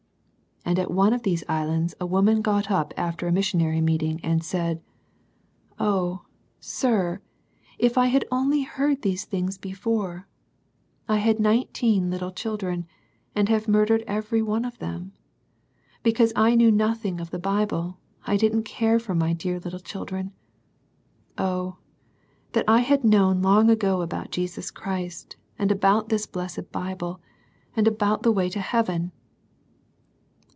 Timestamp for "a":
1.99-2.05, 3.27-3.31, 26.77-27.81